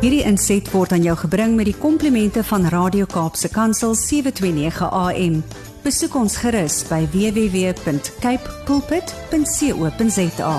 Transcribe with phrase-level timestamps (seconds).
[0.00, 5.34] Hierdie inset word aan jou gebring met die komplimente van Radio Kaapse Kansel 729 AM.
[5.84, 10.54] Besoek ons gerus by www.cape pulpit.co.za.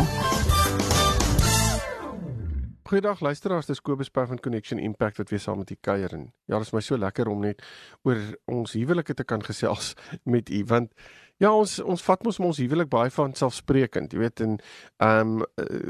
[2.91, 6.29] Goeiedag luisteraars, dis Kobus Pau van Connection Impact wat weer saam met u kuier en
[6.45, 7.65] ja, dit is my so lekker om net
[8.05, 9.95] oor ons huwelike te kan gesels
[10.37, 10.93] met u want
[11.41, 14.59] ja, ons ons vat mos ons huwelik baie van selfsprekend, jy weet en
[15.01, 15.47] ehm um,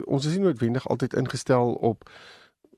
[0.08, 2.08] ons is nie noodwendig altyd ingestel op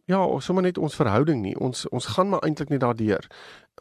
[0.09, 1.53] ja, sommer net ons verhouding nie.
[1.63, 3.27] Ons ons gaan maar eintlik net daardeur.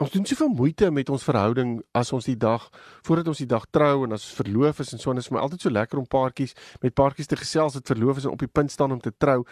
[0.01, 2.63] Ons doen soveel moeite met ons verhouding as ons die dag
[3.05, 5.33] voordat ons die dag trou en as ons verloof is en so en dit is
[5.35, 8.41] my altyd so lekker om paartjies met paartjies te gesels wat verloof is en op
[8.41, 9.43] die punt staan om te trou.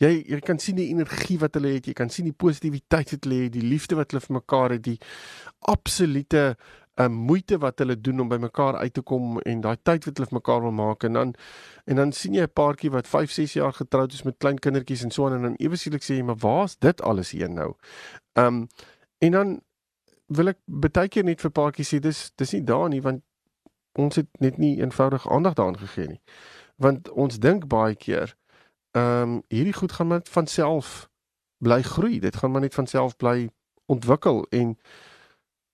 [0.00, 3.28] Jy jy kan sien die energie wat hulle het, jy kan sien die positiwiteit wat
[3.28, 4.98] hulle het, die liefde wat hulle vir mekaar het, die
[5.74, 6.54] absolute
[6.94, 10.04] 'n um, moeite wat hulle doen om by mekaar uit te kom en daai tyd
[10.04, 11.34] wat hulle vir mekaar wil maak en dan
[11.84, 15.02] en dan sien jy 'n paartjie wat 5, 6 jaar getroud is met klein kindertjies
[15.02, 17.74] en so aan en dan ewe skielik sê jy maar waar's dit alles hier nou?
[18.32, 18.68] Um
[19.18, 19.60] en dan
[20.26, 23.22] wil ek baie keer net vir paartjies sê dis dis nie daar nie want
[23.92, 26.20] ons het net nie eenvoudig aandag daaraan gegee nie.
[26.76, 28.36] Want ons dink baie keer
[28.92, 31.08] um hierdie goed gaan net van self
[31.58, 32.20] bly groei.
[32.20, 33.50] Dit gaan maar net van self bly
[33.86, 34.76] ontwikkel en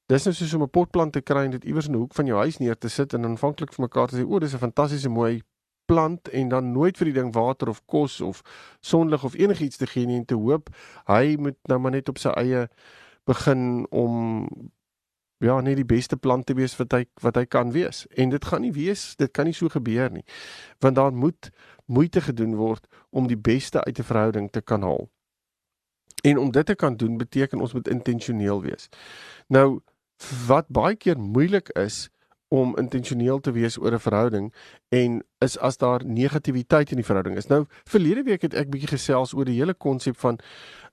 [0.08, 2.26] Dis nou soos om 'n potplant te kry en dit iewers in 'n hoek van
[2.26, 5.08] jou huis neer te sit en aanvanklik vir mekaar te sê, "O, dis 'n fantastiese
[5.08, 5.42] mooi
[5.86, 8.42] plant" en dan nooit vir die ding water of kos of
[8.80, 10.70] sonlig of enigiets te gee nie en te hoop
[11.06, 12.68] hy moet nou maar net op sy eie
[13.24, 14.48] begin om
[15.38, 18.06] ja, net die beste plant te wees wat hy wat hy kan wees.
[18.18, 20.24] En dit gaan nie wees, dit kan nie so gebeur nie.
[20.82, 21.50] Want daar moet
[21.86, 25.08] moeite gedoen word om die beste uit 'n verhouding te kan haal.
[26.24, 28.88] En om dit te kan doen beteken ons moet intentioneel wees.
[29.46, 29.80] Nou
[30.46, 32.08] wat baie keer moeilik is
[32.48, 34.54] om intentioneel te wees oor 'n verhouding
[34.88, 37.46] en is as daar negativiteit in die verhouding is.
[37.46, 40.38] Nou verlede week het ek bietjie gesels oor die hele konsep van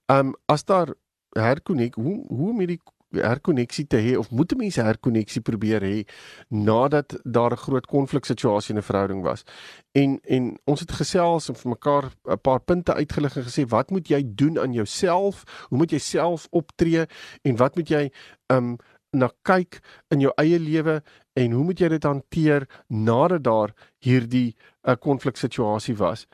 [0.06, 0.94] ehm um, as daar
[1.30, 2.82] herkonnek hoe hoe om hierdie
[3.22, 6.08] herkonneksie te hê of moet 'n mens herkonneksie probeer hê
[6.50, 9.44] nadat daar 'n groot konfliksituasie in 'n verhouding was.
[9.92, 13.90] En en ons het gesels en vir mekaar 'n paar punte uitgelig en gesê wat
[13.90, 15.44] moet jy doen aan jouself?
[15.70, 17.06] Hoe moet jy self optree
[17.42, 18.12] en wat moet jy
[18.48, 18.78] um
[19.16, 19.80] na kyk
[20.14, 21.02] in jou eie lewe
[21.34, 26.28] en hoe moet jy dit hanteer nadat daar hierdie 'n uh, eh, konfliksituasie was?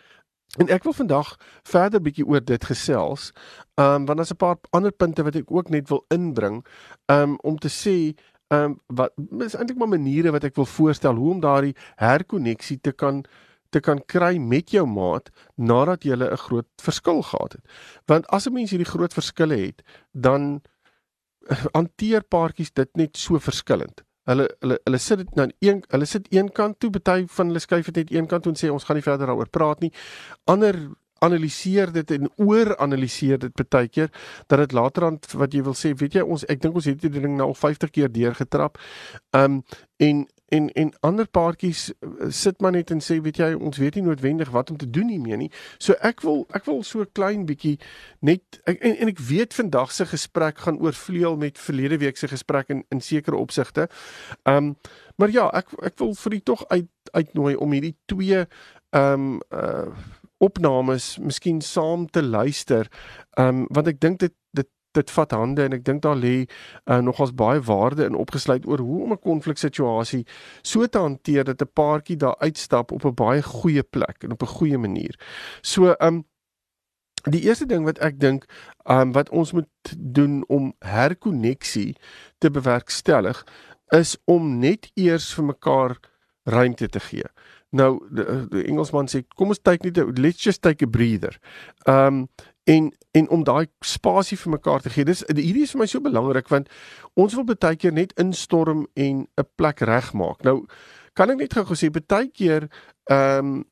[0.60, 3.32] En ek wil vandag verder bietjie oor dit gesels.
[3.80, 6.66] Ehm um, want daar's 'n paar ander punte wat ek ook net wil inbring
[7.06, 8.16] um, om te sê
[8.52, 12.80] ehm um, wat is eintlik maar maniere wat ek wil voorstel hoe om daardie herkonneksie
[12.82, 13.24] te kan
[13.70, 17.66] te kan kry met jou maat nadat jy 'n groot verskil gehad het.
[18.06, 19.82] Want as 'n mens hierdie groot verskille het,
[20.12, 20.62] dan
[21.78, 24.04] hanteer paartjies dit net so verskillend.
[24.30, 27.50] Hulle hulle hulle sit dit nou aan een hulle sit een kant toe, party van
[27.50, 29.82] hulle skuif dit net een kant toe en sê ons gaan nie verder daaroor praat
[29.82, 29.92] nie.
[30.52, 30.78] Ander
[31.22, 34.10] analiseer dit en oor analiseer dit baie keer
[34.50, 37.02] dat dit later aan wat jy wil sê, weet jy, ons ek dink ons het
[37.02, 38.80] hierdie ding nou al 50 keer deurgetrap.
[39.38, 39.62] Um
[40.02, 43.96] en en en ander paartjies eh, sit maar net en sê weet jy ons weet
[43.98, 45.52] nie noodwendig wat om te doen hiermee nie.
[45.80, 47.78] So ek wil ek wil so klein bietjie
[48.20, 52.28] net ek, en en ek weet vandag se gesprek gaan oorvleuel met verlede week se
[52.32, 53.88] gesprek in in sekere opsigte.
[54.44, 54.76] Um
[55.16, 58.46] maar ja, ek ek wil vir u tog uit uitnooi om hierdie twee
[58.92, 59.88] um uh
[60.42, 62.88] opnames miskien saam te luister.
[63.38, 64.34] Um want ek dink dit
[64.92, 68.80] dit vat hande en ek dink daar lê uh, nogals baie waarde in opgesluit oor
[68.80, 70.26] hoe om 'n konfliksituasie
[70.62, 74.42] so te hanteer dat 'n paartjie daar uitstap op 'n baie goeie plek en op
[74.42, 75.16] 'n goeie manier.
[75.62, 76.26] So um
[77.30, 78.46] die eerste ding wat ek dink
[78.90, 81.96] um wat ons moet doen om herkonneksie
[82.38, 83.46] te bewerkstellig
[83.88, 86.00] is om net eers vir mekaar
[86.44, 87.28] ruimte te gee.
[87.70, 91.38] Nou die, die Engelsman sê kom ons take net let's just take a breather.
[91.88, 92.28] Um
[92.64, 95.06] en en om daai spasie vir mekaar te gee.
[95.06, 96.70] Dis hierdie is vir my so belangrik want
[97.20, 100.44] ons wil baie keer net instorm en 'n plek regmaak.
[100.44, 100.66] Nou
[101.14, 102.70] kan ek net gou gesê baie keer
[103.12, 103.66] um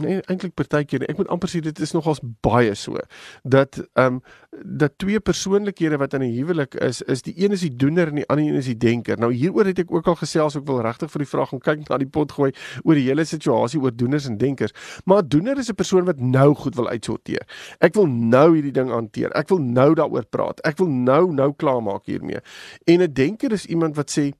[0.00, 2.98] nee eintlik partykeer ek moet amper sê dit is nogals baie so
[3.42, 4.20] dat ehm um,
[4.64, 8.14] dat twee persoonlikhede wat in 'n huwelik is is die een is die doener en
[8.14, 9.18] die ander een is die denker.
[9.18, 11.88] Nou hieroor het ek ook al gesels ek wil regtig vir die vraag gaan kyk
[11.88, 12.52] na die pot gooi
[12.84, 14.72] oor die hele situasie oor doeners en denkers.
[15.04, 17.46] Maar doener is 'n persoon wat nou goed wil uitsorteer.
[17.80, 19.30] Ek wil nou hierdie ding hanteer.
[19.32, 20.60] Ek wil nou daaroor praat.
[20.60, 22.40] Ek wil nou nou klaarmaak hiermee.
[22.84, 24.32] En 'n denker is iemand wat sê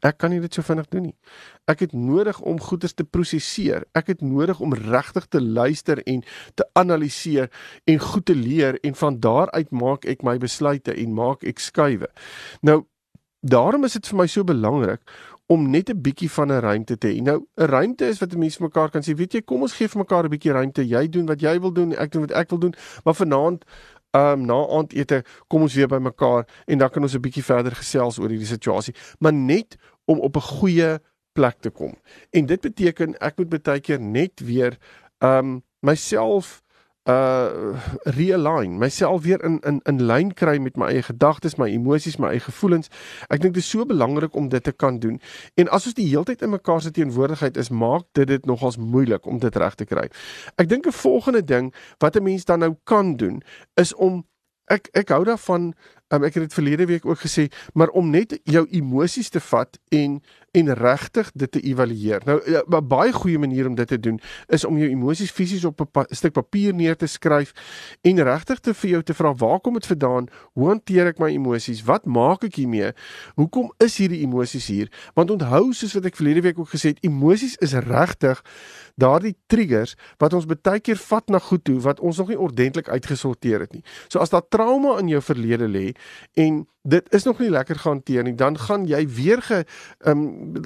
[0.00, 1.14] Ek kan nie dit so vinnig doen nie.
[1.70, 3.84] Ek het nodig om goeders te prosesseer.
[3.94, 6.24] Ek het nodig om regtig te luister en
[6.54, 7.50] te analiseer
[7.84, 11.58] en goed te leer en van daar uit maak ek my besluite en maak ek
[11.58, 12.10] skuwe.
[12.62, 12.84] Nou
[13.44, 15.02] daarom is dit vir my so belangrik
[15.46, 17.22] om net 'n bietjie van 'n ruimte te hê.
[17.22, 19.98] Nou 'n ruimte is wat mense mekaar kan sê, weet jy, kom ons gee vir
[19.98, 20.88] mekaar 'n bietjie ruimte.
[20.88, 22.74] Jy doen wat jy wil doen, ek doen wat ek wil doen,
[23.04, 23.64] maar vanaand
[24.14, 27.74] ehm um, na aandete kom ons weer bymekaar en dan kan ons 'n bietjie verder
[27.74, 29.76] gesels oor hierdie situasie, maar net
[30.06, 30.98] om op 'n goeie
[31.32, 31.94] plek te kom.
[32.30, 34.78] En dit beteken ek moet baie keer net weer
[35.18, 36.62] ehm um, myself
[37.04, 42.16] uh realign myself weer in in in lyn kry met my eie gedagtes, my emosies,
[42.16, 42.88] my eie gevoelens.
[43.28, 45.20] Ek dink dit is so belangrik om dit te kan doen.
[45.54, 49.26] En as ons die heeltyd in mekaar se teenwoordigheid is, maak dit dit nogals moeilik
[49.26, 50.08] om dit reg te kry.
[50.56, 53.42] Ek dink 'n volgende ding wat 'n mens dan nou kan doen
[53.74, 54.24] is om
[54.72, 55.74] ek ek hou daarvan
[56.14, 59.78] um, ek het dit verlede week ook gesê, maar om net jou emosies te vat
[59.88, 60.20] en
[60.54, 62.22] en regtig dit te evalueer.
[62.24, 65.64] Nou 'n ja, baie goeie manier om dit te doen is om jou emosies fisies
[65.64, 67.52] op 'n pa stuk papier neer te skryf
[68.02, 70.26] en regtig te vir jou te vra waar kom dit vandaan?
[70.52, 71.82] Hoe hanteer ek my emosies?
[71.82, 72.92] Wat maak ek hiermee?
[73.34, 74.88] Hoekom is hierdie emosies hier?
[75.14, 78.42] Want onthou soos wat ek verlede week ook gesê het, emosies is regtig
[78.94, 82.88] daardie triggers wat ons baie keer vat na goed toe wat ons nog nie ordentlik
[82.88, 83.82] uitgesorteer het nie.
[84.08, 85.94] So as daar trauma in jou verlede lê
[86.34, 89.64] en dit is nog nie lekker gehanteer nie, dan gaan jy weer ge
[90.04, 90.62] ehm um,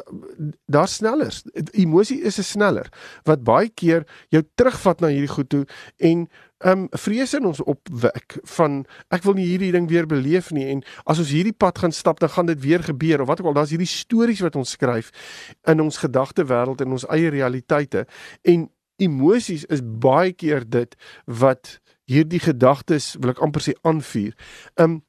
[0.67, 1.43] daar sneller.
[1.71, 2.89] Emosie is 'n sneller
[3.23, 7.63] wat baie keer jou terugvat na hierdie goed toe en ehm um, vrees in ons
[7.63, 11.79] opwek van ek wil nie hierdie ding weer beleef nie en as ons hierdie pad
[11.79, 14.57] gaan stap dan gaan dit weer gebeur of wat ook al daar's hierdie stories wat
[14.57, 15.11] ons skryf
[15.67, 18.07] in ons gedagte wêreld en ons eie realiteite
[18.43, 24.35] en emosies is baie keer dit wat hierdie gedagtes wil ek amper sê aanvuur.
[24.79, 25.05] Ehm um,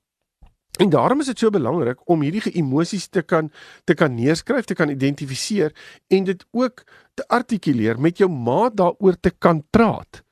[0.77, 3.51] En daarom is dit so belangrik om hierdie emosies te kan
[3.83, 5.75] te kan neerskryf, te kan identifiseer
[6.07, 6.83] en dit ook
[7.13, 10.23] te artikuleer met jou maat daaroor te kan praat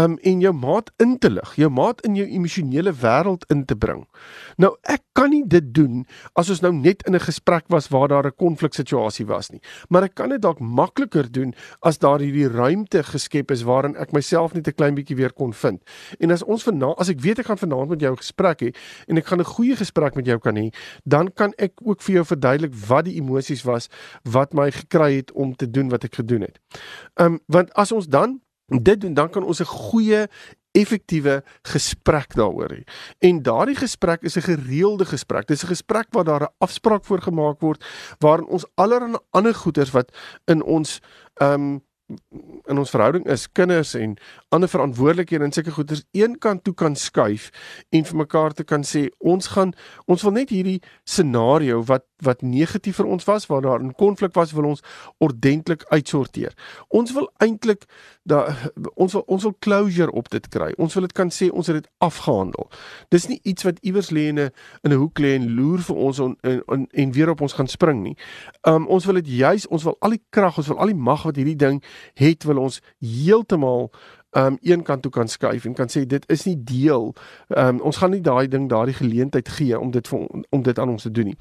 [0.00, 3.76] um, en jou maat in te lig, jou maat in jou emosionele wêreld in te
[3.76, 4.04] bring.
[4.60, 6.04] Nou ek kan nie dit doen
[6.36, 10.04] as ons nou net in 'n gesprek was waar daar 'n konfliksituasie was nie, maar
[10.04, 14.54] ek kan dit dalk makliker doen as daar hierdie ruimte geskep is waarin ek myself
[14.54, 15.82] net 'n klein bietjie weer kon vind.
[16.20, 18.74] En as ons vanaand as ek weet ek gaan vanaand met jou gesprek hê
[19.08, 20.72] en ek gaan 'n goeie gesprek met jou kan hê,
[21.04, 23.88] dan kan ek ook vir jou verduidelik wat die emosies was
[24.24, 26.58] wat my gekry het om te doen wat ek gedoen het.
[27.14, 30.28] Um, want as ons dan dit doen dan kan ons 'n goeie
[30.76, 32.82] effektiewe gesprek daaroor hê.
[33.18, 35.46] En daardie gesprek is 'n gereelde gesprek.
[35.46, 37.84] Dis 'n gesprek waar daar 'n afspraak voorgemaak word
[38.18, 40.12] waarin ons allerlei ander goeders wat
[40.44, 41.00] in ons
[41.34, 41.84] ehm um,
[42.70, 44.14] in ons verhouding is kinders en
[44.54, 47.48] ander verantwoordelikhede en sulke goeders een kant toe kan skuif
[47.90, 49.72] en vir mekaar te kan sê ons gaan
[50.06, 54.34] ons wil net hierdie scenario wat wat negatief vir ons was waar daar 'n konflik
[54.34, 54.82] was wil ons
[55.18, 56.52] ordentlik uitsorteer.
[56.88, 57.84] Ons wil eintlik
[58.22, 58.56] da
[58.94, 60.72] ons wil ons wil closure op dit kry.
[60.76, 62.70] Ons wil dit kan sê ons het dit afgehandel.
[63.08, 64.50] Dis nie iets wat iewers lê in 'n
[64.82, 67.52] in 'n hoek lê en loer vir ons en, en, en en weer op ons
[67.52, 68.16] gaan spring nie.
[68.62, 71.22] Um ons wil dit juis ons wil al die krag, ons wil al die mag
[71.22, 71.82] wat hierdie ding
[72.14, 73.92] het wil ons heeltemal
[74.36, 77.10] um een kant toe kan skuif en kan sê dit is nie deel
[77.56, 80.94] um ons gaan nie daai ding daardie geleentheid gee om dit vir, om dit aan
[80.96, 81.38] ons te doen nie.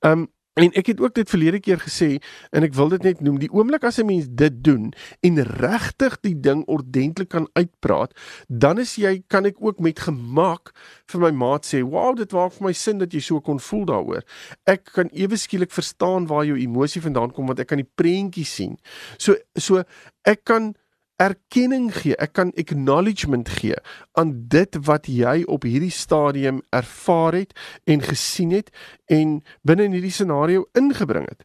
[0.00, 0.28] Um
[0.58, 2.08] en ek het ook dit verlede keer gesê
[2.50, 4.90] en ek wil dit net noem die oomblik as 'n mens dit doen
[5.22, 8.12] en regtig die ding ordentlik kan uitpraat
[8.48, 10.72] dan is jy kan ek ook met gemak
[11.06, 13.84] vir my maat sê wow dit maak vir my sin dat jy so kon voel
[13.84, 14.22] daaroor
[14.66, 18.44] ek kan ewe skielik verstaan waar jou emosie vandaan kom want ek kan die prentjie
[18.46, 18.76] sien
[19.18, 19.82] so so
[20.24, 20.74] ek kan
[21.18, 23.76] erkenning gee, ek kan acknowledgement gee
[24.18, 27.54] aan dit wat jy op hierdie stadium ervaar het
[27.90, 28.70] en gesien het
[29.10, 31.42] en binne in hierdie scenario ingebring het.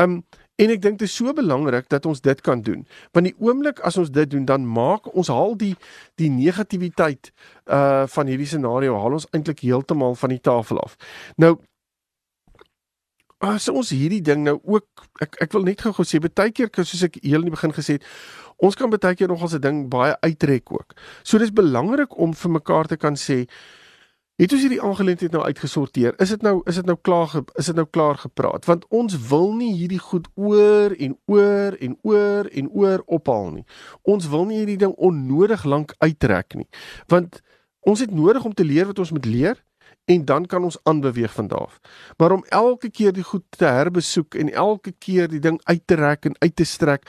[0.00, 0.22] Um
[0.60, 2.82] en ek dink dit is so belangrik dat ons dit kan doen.
[3.16, 5.72] Want die oomblik as ons dit doen, dan maak ons haal die
[6.20, 7.32] die negativiteit
[7.68, 10.96] uh van hierdie scenario haal ons eintlik heeltemal van die tafel af.
[11.40, 11.56] Nou
[13.40, 17.06] as ons hierdie ding nou ook ek ek wil net gou-gou sê baie keer soos
[17.08, 18.08] ek heel in die begin gesê het
[18.60, 20.94] ons kan baie keer nog as 'n ding baie uittrek ook.
[21.22, 23.46] So dis belangrik om vir mekaar te kan sê
[24.40, 26.14] het ons hierdie aangeleentheid nou uitgesorteer?
[26.16, 28.64] Is dit nou is dit nou klaar is dit nou klaar gepraat?
[28.64, 33.64] Want ons wil nie hierdie goed oor en oor en oor en oor ophaal nie.
[34.02, 36.68] Ons wil nie hierdie ding onnodig lank uittrek nie.
[37.06, 37.42] Want
[37.80, 39.60] ons het nodig om te leer wat ons moet leer
[40.04, 41.80] en dan kan ons aanbeweeg van daar af.
[42.16, 45.94] Maar om elke keer die goed te herbesoek en elke keer die ding uit te
[45.94, 47.04] rek en uit te strek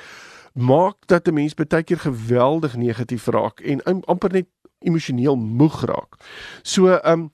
[0.53, 4.47] maak dat 'n mens baie keer geweldig negatief raak en amper net
[4.79, 6.15] emosioneel moeg raak.
[6.61, 7.33] So, ehm um,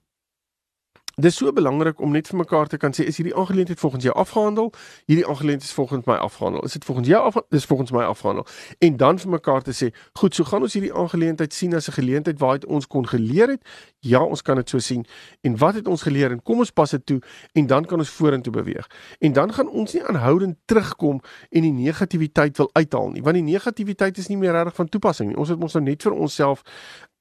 [1.22, 4.04] Dit is so belangrik om net vir mekaar te kan sê is hierdie aangeleentheid volgens
[4.06, 4.68] jou afgehandel?
[5.10, 6.62] Hierdie aangeleentheid is volgens my afgehandel.
[6.64, 8.46] Is dit volgens jou af dis volgens my afgehandel?
[8.78, 11.98] En dan vir mekaar te sê, goed, so gaan ons hierdie aangeleentheid sien as 'n
[11.98, 13.66] geleentheid waaruit ons kon geleer het.
[14.00, 15.06] Ja, ons kan dit so sien.
[15.42, 17.22] En wat het ons geleer en kom ons pas dit toe
[17.54, 18.88] en dan kan ons vorentoe beweeg.
[19.20, 23.44] En dan gaan ons nie aanhoudend terugkom en die negativiteit wil uithaal nie, want die
[23.44, 25.38] negativiteit is nie meer reg van toepassing nie.
[25.38, 26.62] Ons het ons nou net vir onsself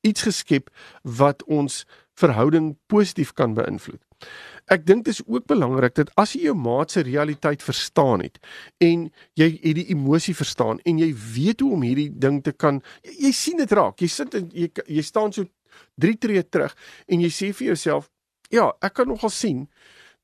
[0.00, 0.70] iets geskep
[1.02, 4.00] wat ons verhouding positief kan beïnvloed.
[4.72, 8.40] Ek dink dit is ook belangrik dat as jy jou maat se realiteit verstaan het
[8.82, 9.06] en
[9.38, 13.28] jy het die emosie verstaan en jy weet hoe om hierdie ding te kan jy,
[13.28, 14.00] jy sien dit raak.
[14.00, 15.46] Jy sit en jy jy staan so
[16.00, 16.74] 3 tree terug
[17.06, 18.08] en jy sê vir jouself,
[18.50, 19.66] ja, ek kan nogal sien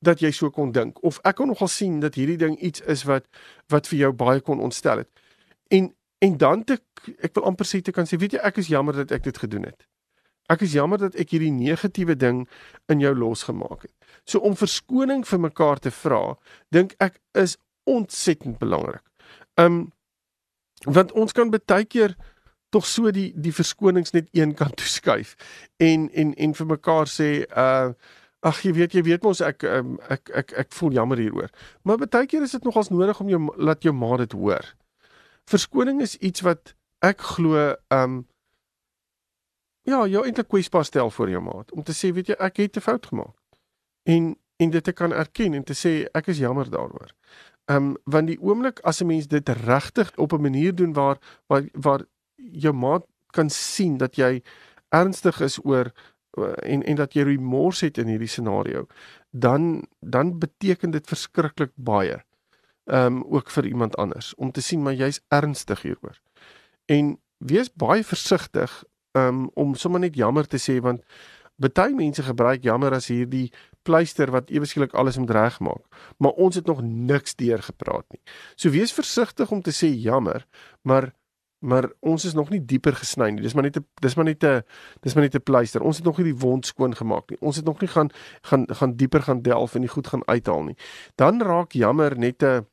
[0.03, 3.05] dat jy so kon dink of ek kan nogal sien dat hierdie ding iets is
[3.07, 3.29] wat
[3.71, 5.11] wat vir jou baie kon ontstel het.
[5.71, 6.79] En en dan te
[7.19, 9.39] ek wil amper sê te kan sê, weet jy, ek is jammer dat ek dit
[9.45, 9.87] gedoen het.
[10.51, 12.43] Ek is jammer dat ek hierdie negatiewe ding
[12.91, 13.93] in jou losgemaak het.
[14.27, 16.35] So om verskoning vir mekaar te vra,
[16.71, 17.57] dink ek is
[17.89, 19.03] ontsettend belangrik.
[19.59, 19.91] Um
[20.83, 22.17] want ons kan baie keer
[22.73, 25.35] tog so die die verskonings net een kant toe skuif
[25.77, 27.93] en en en vir mekaar sê uh
[28.43, 31.51] ag jy weet jy weet mos ek um, ek ek ek voel jammer hieroor.
[31.87, 34.67] Maar baie keer is dit nogals nodig om jou laat jou ma dit hoor.
[35.47, 38.25] Verskoning is iets wat ek glo um
[39.83, 42.77] ja, jou eintlik kwesbaar stel voor jou maat om te sê weet jy ek het
[42.77, 43.35] 'n fout gemaak.
[44.03, 47.11] En en dit te kan erken en te sê ek is jammer daaroor.
[47.65, 51.17] Ehm um, want die oomblik as 'n mens dit regtig op 'n manier doen waar
[51.47, 52.01] waar waar
[52.35, 54.43] jou maat kan sien dat jy
[54.89, 55.91] ernstig is oor
[56.61, 58.87] en en dat jy remors het in hierdie scenario,
[59.29, 62.23] dan dan beteken dit verskriklik baie.
[62.85, 66.19] Ehm um, ook vir iemand anders om te sien maar jy's ernstig hieroor.
[66.85, 68.83] En wees baie versigtig
[69.13, 71.03] um, om sommer net jammer te sê want
[71.63, 73.51] baie mense gebruik jammer as hierdie
[73.83, 75.83] pleister wat eweskielik alles moet regmaak.
[76.17, 78.21] Maar ons het nog niks deur gepraat nie.
[78.55, 80.47] So wees versigtig om te sê jammer,
[80.81, 81.13] maar
[81.63, 83.41] maar ons is nog nie dieper gesny nie.
[83.41, 84.63] Dis maar net 'n dis maar net 'n
[85.01, 85.81] dis maar net 'n pleister.
[85.81, 87.39] Ons het nog nie die wond skoon gemaak nie.
[87.39, 88.09] Ons het nog nie gaan
[88.41, 90.75] gaan gaan dieper gaan delf en die goed gaan uithaal nie.
[91.15, 92.67] Dan raak jammer net 'n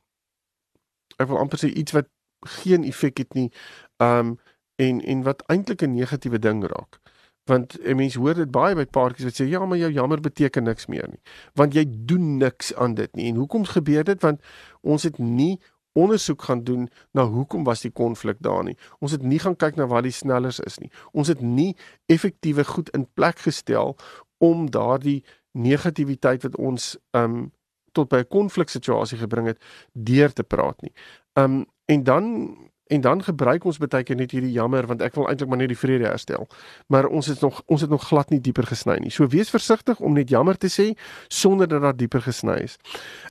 [1.17, 2.07] ek wil amper sê iets wat
[2.41, 3.51] geen effek het nie.
[3.97, 4.39] Um
[4.85, 6.99] en en wat eintlik 'n negatiewe ding raak.
[7.45, 10.63] Want 'n mens hoor dit baie by paartjies wat sê ja, maar jou jammer beteken
[10.63, 11.21] niks meer nie.
[11.53, 13.27] Want jy doen niks aan dit nie.
[13.27, 14.21] En hoekom gebeur dit?
[14.21, 14.41] Want
[14.81, 15.59] ons het nie
[15.93, 18.77] ondersoek gaan doen na hoekom was die konflik daar nie.
[18.99, 20.91] Ons het nie gaan kyk na wat die snellers is nie.
[21.11, 23.97] Ons het nie effektiewe goed in plek gestel
[24.37, 27.51] om daardie negativiteit wat ons um
[27.91, 29.59] tot by 'n konfliksituasie gebring het
[29.91, 30.93] deur te praat nie.
[31.33, 32.55] Um en dan
[32.91, 35.71] En dan gebruik ons baie keer net hierdie jammer want ek wil eintlik maar net
[35.71, 36.47] die vrede herstel.
[36.91, 39.11] Maar ons het nog ons het nog glad nie dieper gesny nie.
[39.15, 40.91] So wees versigtig om net jammer te sê
[41.31, 42.75] sonder dat daar dieper gesny is.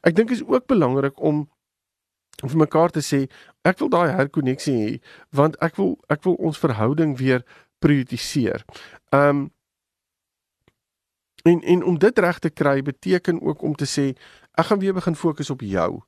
[0.01, 1.45] Ek dink is ook belangrik om
[2.41, 3.27] vir mekaar te sê
[3.69, 4.91] ek wil daai herkonneksie hê
[5.37, 7.45] want ek wil ek wil ons verhouding weer
[7.85, 8.65] prioritiseer.
[9.13, 9.51] Um
[11.45, 14.13] en en om dit reg te kry beteken ook om te sê
[14.57, 16.01] ek gaan weer begin fokus op jou.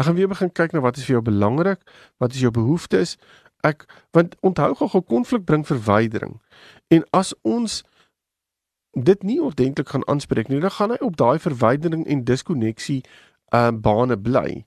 [0.00, 1.82] Ek gaan weer begin kyk na wat is vir jou belangrik,
[2.16, 3.18] wat is jou behoeftes.
[3.60, 3.84] Ek
[4.16, 6.38] want onthou gou konflik bring verwydering.
[6.88, 7.82] En as ons
[8.96, 13.02] dit nie ordentlik gaan aanspreek nie, dan gaan hy op daai verwydering en diskonneksie
[13.52, 14.64] uh, bane bly.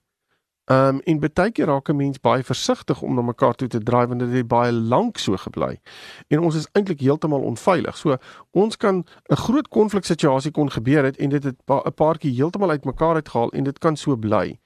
[0.66, 3.84] Ehm um, en baie keer raak 'n mens baie versigtig om na mekaar toe te
[3.84, 5.80] draai want dit het baie lank so gebly.
[6.28, 7.98] En ons is eintlik heeltemal onveilig.
[7.98, 8.18] So
[8.52, 13.16] ons kan 'n groot konfliksituasie kon gebeur het en dit het 'n paartjie heeltemal uitmekaar
[13.16, 14.60] uitgehaal en dit kan so bly.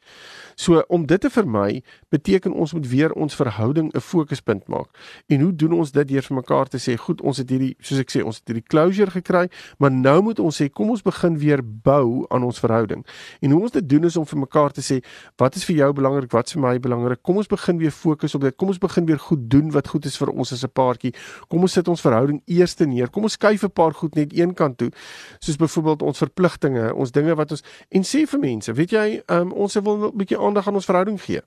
[0.56, 4.90] So om dit te vermy, beteken ons moet weer ons verhouding 'n fokuspunt maak.
[5.28, 8.00] En hoe doen ons dit deur vir mekaar te sê, goed, ons het hierdie soos
[8.00, 11.38] ek sê, ons het hierdie closure gekry, maar nou moet ons sê, kom ons begin
[11.38, 13.06] weer bou aan ons verhouding.
[13.42, 15.04] En hoe ons dit doen is om vir mekaar te sê,
[15.38, 17.22] wat is vir jou belangrik, wat is vir my belangrik?
[17.24, 18.56] Kom ons begin weer fokus op dit.
[18.56, 21.14] Kom ons begin weer goed doen wat goed is vir ons as 'n paartjie.
[21.48, 23.10] Kom ons sit ons verhouding eers neer.
[23.10, 24.92] Kom ons skuif 'n paar goed net een kant toe.
[25.40, 29.52] Soos byvoorbeeld ons verpligtinge, ons dinge wat ons en sê vir mense, weet jy, um,
[29.52, 31.42] ons wil 'n bietjie aandag aan ons verhouding gee.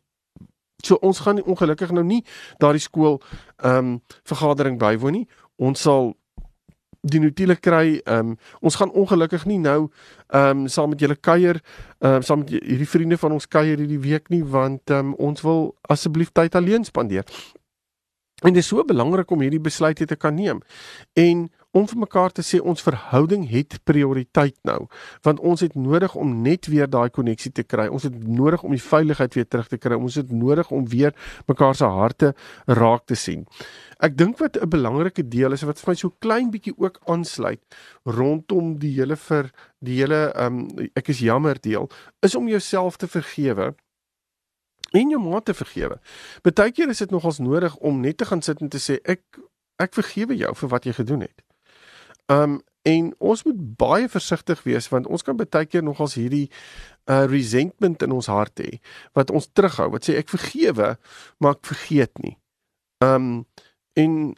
[0.84, 2.24] So ons gaan ongelukkig nou nie
[2.58, 3.20] daardie skool
[3.62, 5.28] ehm um, vergadering bywoon nie.
[5.56, 6.14] Ons sal
[7.00, 8.00] die nutiele kry.
[8.04, 9.88] Ehm um, ons gaan ongelukkig nie nou
[10.28, 11.60] ehm um, saam met julle kuier,
[12.00, 15.14] ehm um, saam met hierdie vriende van ons kuier hierdie week nie want ehm um,
[15.14, 17.24] ons wil asseblief tyd alleen spandeer.
[18.40, 20.62] En dit is so belangrik om hierdie besluite te kan neem.
[21.12, 24.78] En om vir mekaar te sê ons verhouding het prioriteit nou
[25.26, 28.74] want ons het nodig om net weer daai koneksie te kry ons het nodig om
[28.74, 31.14] die veiligheid weer terug te kry ons het nodig om weer
[31.50, 32.32] mekaar se harte
[32.66, 33.46] raak te sien
[34.00, 37.62] ek dink wat 'n belangrike deel is wat vir my so klein bietjie ook aansluit
[38.04, 41.88] rondom die hele vir die hele um, ek is jammer deel
[42.22, 43.74] is om jouself te vergewe
[44.90, 46.00] en jou maat te vergewe.
[46.42, 49.22] Partykeer is dit nogals nodig om net te gaan sit en te sê ek
[49.80, 51.44] ek vergewe jou vir wat jy gedoen het.
[52.30, 56.46] Um en ons moet baie versigtig wees want ons kan baie keer nog as hierdie
[57.12, 58.78] uh resentment in ons hart hê
[59.18, 60.94] wat ons terughou wat sê ek vergewe
[61.38, 62.38] maar ek vergeet nie.
[63.04, 63.44] Um
[64.00, 64.32] en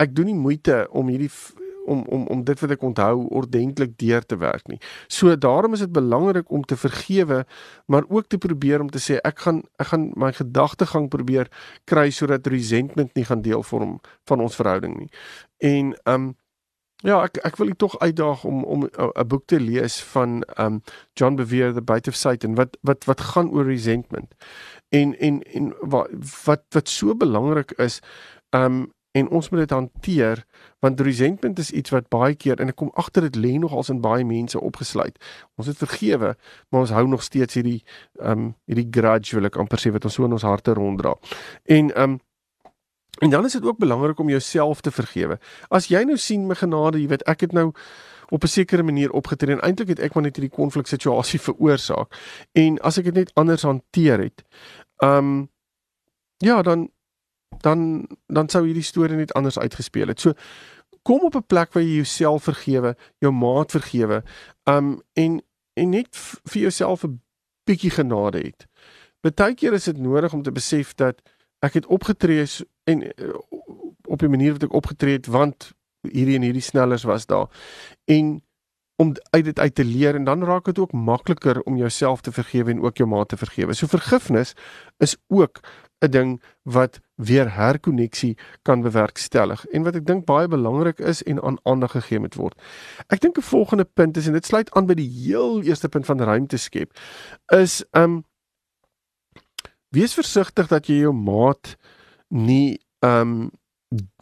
[0.00, 1.30] ek doen nie moeite om hierdie
[1.86, 4.78] om om om dit wat ek onthou ordentlik deur te werk nie.
[5.08, 7.42] So daarom is dit belangrik om te vergewe,
[7.86, 11.50] maar ook te probeer om te sê ek gaan ek gaan my gedagtegang probeer
[11.84, 13.98] kry sodat resentment nie gaan deel vorm
[14.30, 15.10] van ons verhouding nie.
[15.58, 16.32] En um
[17.02, 20.82] ja, ek ek wil u tog uitdaag om om 'n boek te lees van um
[21.14, 24.34] John Bevere The Bite of Satan wat wat wat gaan oor resentment.
[24.88, 26.08] En en en wat
[26.44, 28.00] wat wat so belangrik is
[28.50, 30.44] um en ons moet dit hanteer
[30.78, 33.90] want resentment is iets wat baie keer en ek kom agter dit lê nog als
[33.92, 35.18] in baie mense opgesluit.
[35.56, 36.36] Ons het vergewe,
[36.68, 37.82] maar ons hou nog steeds hierdie
[38.20, 41.14] um, hierdie grudge wil ek amper sê wat ons so in ons harte ronddra.
[41.64, 42.20] En um,
[43.22, 45.38] en dan is dit ook belangrik om jouself te vergewe.
[45.68, 47.68] As jy nou sien my genade, jy weet ek het nou
[48.34, 52.18] op 'n sekere manier opgetree en eintlik het ek maar net hierdie konflik situasie veroorsaak.
[52.52, 54.42] En as ek dit net anders hanteer het,
[54.96, 55.50] ehm um,
[56.36, 56.90] ja, dan
[57.60, 60.20] dan dan sou hierdie storie net anders uitgespeel het.
[60.20, 60.32] So
[61.02, 64.22] kom op 'n plek waar jy jouself vergewe, jou maat vergewe,
[64.64, 65.42] um en
[65.74, 66.08] en net
[66.44, 67.20] vir jouself 'n
[67.64, 68.66] bietjie genade het.
[69.20, 71.22] Partykeer is dit nodig om te besef dat
[71.62, 72.46] ek het opgetree
[72.90, 73.34] en uh,
[74.06, 77.48] op 'n manier wat ek opgetree het want hierdie en hierdie snellers was daar.
[78.04, 78.42] En
[78.96, 82.32] om uit dit uit te leer en dan raak dit ook makliker om jouself te
[82.32, 83.74] vergewe en ook jou maat te vergewe.
[83.74, 84.54] So vergifnis
[84.98, 85.60] is ook
[86.02, 91.42] 'n ding wat weer herkonneksie kan bewerkstellig en wat ek dink baie belangrik is en
[91.42, 92.62] aan aandag gegee moet word.
[93.06, 96.06] Ek dink 'n volgende punt is en dit sluit aan by die heel eerste punt
[96.06, 96.98] van ruimte skep
[97.46, 98.24] is um
[99.92, 101.76] wees versigtig dat jy jou maat
[102.32, 103.50] nie um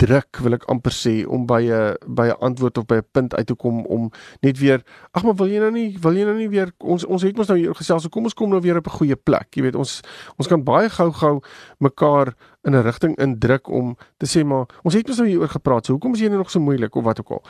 [0.00, 3.34] druk wil ek amper sê om by 'n by 'n antwoord of by 'n punt
[3.34, 4.10] uit te kom om
[4.42, 7.22] net weer ag maar wil jy nou nie wil jy nou nie weer ons ons
[7.22, 9.54] het mos nou hier gesels so kom ons kom nou weer op 'n goeie plek.
[9.54, 10.00] Jy weet ons
[10.38, 11.40] ons kan baie gou-gou
[11.78, 12.34] mekaar
[12.64, 15.92] in 'n rigting indruk om te sê maar ons het mos nou hieroor gepraat so
[15.92, 16.96] hoekom is jy nou nog so moeilik?
[16.96, 17.44] of wat ook al.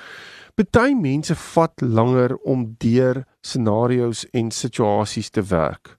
[0.55, 5.99] Party mense vat langer om deur scenario's en situasies te werk.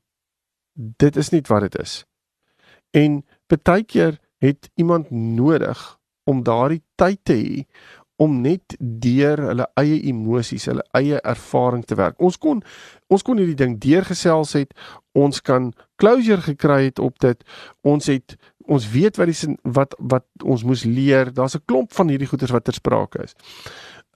[0.74, 2.06] Dit is nie wat dit is
[2.92, 7.66] en partykeer het iemand nodig om daardie tyd te hê
[8.22, 12.20] om net deur hulle eie emosies, hulle eie ervaring te werk.
[12.22, 12.62] Ons kon
[13.12, 14.76] ons kon hierdie ding deurgesels het.
[15.18, 17.42] Ons kan closure gekry het op dit.
[17.82, 18.38] Ons het
[18.72, 21.34] ons weet wat die wat wat ons moes leer.
[21.34, 23.34] Daar's 'n klomp van hierdie goeters wat ter sprake is.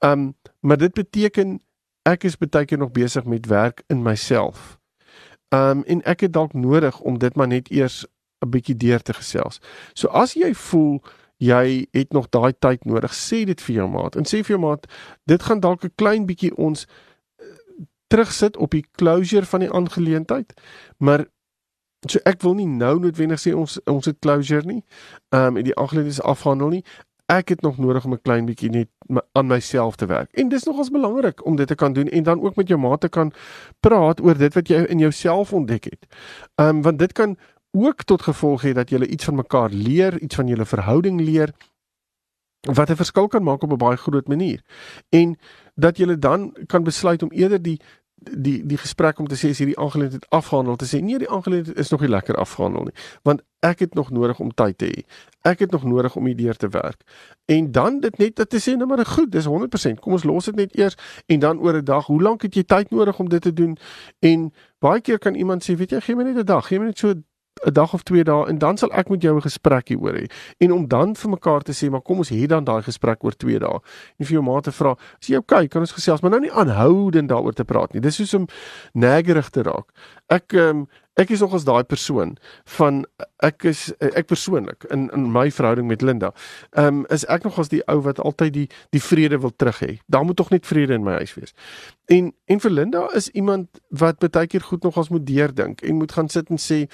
[0.01, 1.59] Um maar dit beteken
[2.05, 4.77] ek is baie keer nog besig met werk in myself.
[5.49, 8.05] Um en ek het dalk nodig om dit maar net eers
[8.45, 9.59] 'n bietjie deur te gesels.
[9.93, 11.01] So as jy voel
[11.37, 14.59] jy het nog daai tyd nodig, sê dit vir jou maat en sê vir jou
[14.59, 14.87] maat,
[15.25, 17.45] dit gaan dalk 'n klein bietjie ons uh,
[18.07, 20.53] terugsit op die closure van die aangeleentheid,
[20.97, 21.25] maar
[22.09, 24.83] so ek wil nie nou noodwendig sê ons ons het closure nie.
[25.33, 26.83] Ehm um, die aangeleentheid is afhandel nie.
[27.25, 28.89] Ek het nog nodig om 'n klein bietjie net
[29.33, 30.31] aan myself te werk.
[30.33, 33.01] En dis nogals belangrik om dit te kan doen en dan ook met jou maat
[33.01, 33.33] te kan
[33.79, 36.05] praat oor dit wat jy in jouself ontdek het.
[36.55, 37.37] Ehm um, want dit kan
[37.75, 41.51] ook tot gevolg het dat jy iets van mekaar leer, iets van julle verhouding leer
[42.65, 44.61] wat 'n verskil kan maak op 'n baie groot manier.
[45.09, 45.37] En
[45.75, 47.79] dat jy dan kan besluit om eerder die
[48.15, 51.01] die die gesprek om te sê as hierdie aangeleentheid afgehandel te sê?
[51.03, 54.53] Nee die aangeleentheid is nog nie lekker afgehandel nie want ek het nog nodig om
[54.53, 55.03] tyd te hê.
[55.41, 57.01] Ek het nog nodig om hierdeur te werk.
[57.45, 60.55] En dan dit net te sê nou maar goed dis 100% kom ons los dit
[60.55, 63.41] net eers en dan oor 'n dag hoe lank het jy tyd nodig om dit
[63.41, 63.77] te doen?
[64.19, 66.85] En baie keer kan iemand sê weet jy gee my net 'n dag gee my
[66.85, 67.13] net so
[67.63, 70.31] 'n dag of 2 dae en dan sal ek met jou 'n gesprek hieroor hê.
[70.57, 73.31] En om dan vir mekaar te sê, maar kom ons hê dan daai gesprek oor
[73.31, 73.79] 2 dae.
[74.19, 75.67] En vir jou ma te vra, "Is jy okay?
[75.67, 78.01] Kan ons gesels?" Maar nou nie aanhoudend daaroor te praat nie.
[78.01, 78.47] Dis soos om
[78.93, 79.91] nagerig te raak.
[80.33, 80.85] Ek um,
[81.15, 82.33] ek is nogals daai persoon
[82.77, 83.03] van
[83.45, 86.31] ek is ek persoonlik in in my verhouding met Linda.
[86.73, 89.91] Ehm um, is ek nogals die ou wat altyd die die vrede wil terug hê.
[90.11, 91.53] Daar moet tog net vrede in my huis wees.
[92.11, 96.11] En en vir Linda is iemand wat baie keer goed nogals moet deurdink en moet
[96.11, 96.85] gaan sit en sê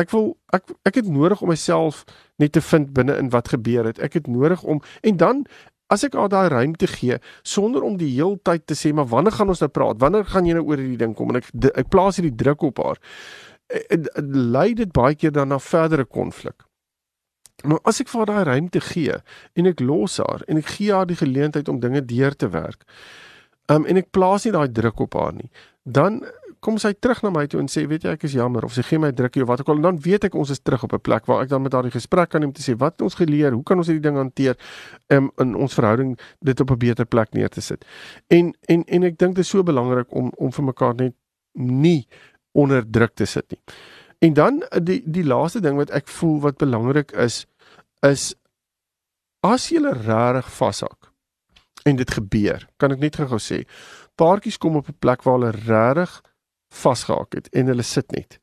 [0.00, 2.04] ek wil ek ek het nodig om myself
[2.40, 4.00] net te vind binne in wat gebeur het.
[4.00, 5.46] Ek het nodig om en dan
[5.92, 9.52] as ek haar daai ruimte gee sonder om die heeltyd te sê maar wanneer gaan
[9.52, 10.00] ons nou praat?
[10.00, 11.32] Wanneer gaan jy nou oor hierdie ding kom?
[11.32, 11.50] En ek
[11.84, 13.00] ek plaas hierdie druk op haar
[14.54, 16.66] lei dit baie keer dan na verdere konflik.
[17.64, 19.18] Maar as ek vir haar daai ruimte gee
[19.54, 22.84] en ek los haar en ek gee haar die geleentheid om dinge deur te werk.
[23.70, 25.50] Um en ek plaas nie daai druk op haar nie.
[25.82, 26.22] Dan
[26.62, 28.84] kom sy terug na my toe en sê weet jy ek is jammer of sy
[28.86, 30.92] gee my drukkie of wat ook al en dan weet ek ons is terug op
[30.94, 32.92] 'n plek waar ek dan met haar die gesprek kan hê om te sê wat
[32.92, 34.56] het ons geleer, hoe kan ons hierdie ding hanteer
[35.08, 37.84] um, in ons verhouding dit op 'n beter plek neer te sit.
[38.28, 41.14] En en en ek dink dit is so belangrik om om vir mekaar net
[41.52, 42.06] nie
[42.52, 43.60] onder druk te sit nie.
[44.20, 47.46] En dan die die laaste ding wat ek voel wat belangrik is
[48.06, 48.34] is
[49.42, 51.10] as jy regtig vashak
[51.84, 53.64] en dit gebeur, kan ek net gou sê,
[54.14, 56.22] paartjies kom op 'n plek waar hulle regtig
[56.72, 58.38] vasgehak het en hulle sit net.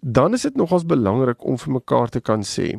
[0.00, 2.74] Dan is dit nogals belangrik om vir mekaar te kan sê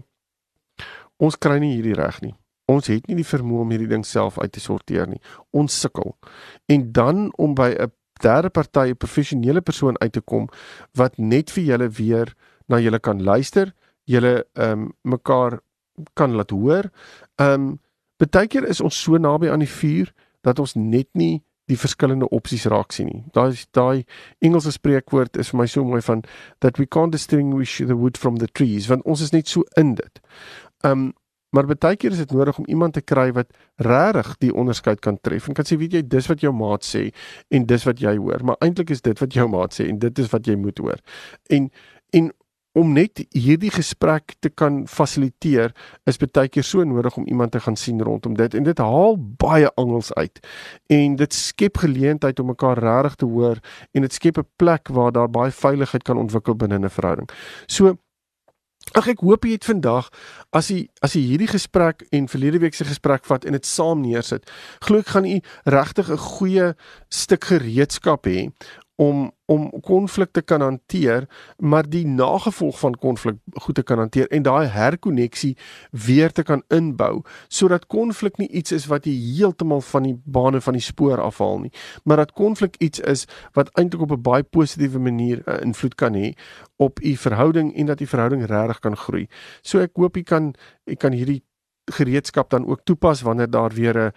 [1.22, 2.34] ons kry nie hierdie reg nie.
[2.72, 5.20] Ons het nie die vermoë om hierdie ding self uit te sorteer nie.
[5.54, 6.16] Ons sukkel.
[6.72, 10.50] En dan om by 'n derde party, 'n professionele persoon uit te kom
[10.94, 12.34] wat net vir julle weer
[12.68, 13.74] na julle kan luister,
[14.06, 15.60] julle ehm um, mekaar
[16.14, 16.90] kan laat hoor.
[17.36, 17.80] Ehm um,
[18.18, 22.30] baie keer is ons so naby aan die vuur dat ons net nie die verskillende
[22.36, 23.24] opsies raak sien nie.
[23.36, 24.04] Daai daai
[24.44, 26.26] Engelse spreekwoord is vir my so mooi van
[26.66, 29.96] that we can't distinguish the wood from the trees want ons is net so in
[30.00, 30.24] dit.
[30.84, 31.12] Um,
[31.52, 33.50] Maar baie keer is dit nodig om iemand te kry wat
[33.84, 37.10] regtig die onderskeid kan tref en kan sê weet jy dis wat jou maat sê
[37.52, 40.22] en dis wat jy hoor, maar eintlik is dit wat jou maat sê en dit
[40.24, 41.02] is wat jy moet hoor.
[41.52, 41.68] En
[42.78, 45.74] om net hierdie gesprek te kan fasiliteer
[46.08, 49.18] is baie keer so nodig om iemand te gaan sien rondom dit en dit haal
[49.44, 50.40] baie angels uit
[50.88, 53.60] en dit skep geleentheid om mekaar regtig te hoor
[53.92, 57.30] en dit skep 'n plek waar daar baie veiligheid kan ontwikkel binne 'n verhouding.
[57.68, 57.98] So
[58.98, 60.10] Ag ek hoop jy het vandag
[60.52, 64.02] as jy as jy hierdie gesprek en verlede week se gesprek vat en dit saam
[64.02, 64.50] neersit,
[64.84, 66.74] glo ek gaan u regtig 'n goeie
[67.10, 68.52] stuk gereedskap hê
[69.02, 71.26] om om konflik te kan hanteer,
[71.58, 73.36] maar die nagevolg van konflik
[73.66, 75.58] goed te kan hanteer en daai herkonneksie
[76.06, 77.18] weer te kan inbou
[77.52, 81.60] sodat konflik nie iets is wat jy heeltemal van die bane van die spoor afhaal
[81.66, 81.74] nie,
[82.06, 83.26] maar dat konflik iets is
[83.58, 86.32] wat eintlik op 'n baie positiewe manier 'n uh, invloed kan hê
[86.78, 89.28] op u verhouding en dat die verhouding regtig kan groei.
[89.62, 90.54] So ek hoop jy kan
[90.86, 91.44] jy kan hierdie
[91.86, 94.12] gereedskap dan ook toepas wanneer daar weer 'n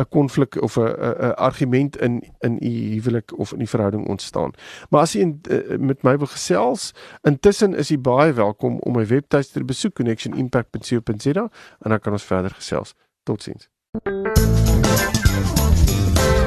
[0.00, 4.50] 'n konflik of 'n 'n argument in in u huwelik of in die verhouding ontstaan.
[4.90, 8.92] Maar as jy in, uh, met my wil gesels, intussen is jy baie welkom om
[8.92, 12.94] my webtuiste te besoek connectionimpact.co.za en dan kan ons verder gesels.
[13.22, 13.68] Totsiens.